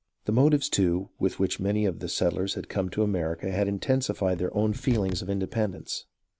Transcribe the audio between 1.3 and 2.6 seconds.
which many of the settlers